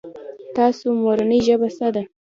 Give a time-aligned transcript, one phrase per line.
[0.57, 2.03] تاسو مورنۍ ژبه څه ده؟